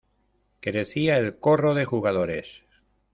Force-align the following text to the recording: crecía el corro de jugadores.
crecía 0.61 1.17
el 1.19 1.37
corro 1.37 1.75
de 1.75 1.85
jugadores. 1.85 2.63